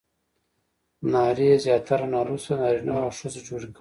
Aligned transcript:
نارې 1.11 1.49
زیاتره 1.65 2.05
نالوستو 2.13 2.51
نارینه 2.61 2.91
وو 2.95 3.05
او 3.05 3.11
ښځو 3.19 3.39
جوړې 3.47 3.59
کړې 3.65 3.67
دي. 3.67 3.69